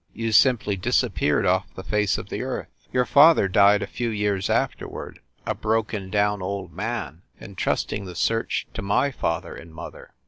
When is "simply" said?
0.31-0.77